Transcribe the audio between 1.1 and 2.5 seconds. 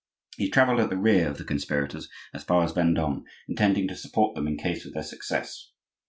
of the conspirators as